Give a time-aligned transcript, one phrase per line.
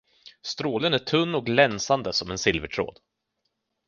[0.41, 2.97] Strålen är tunn och glänsande som en silvertråd.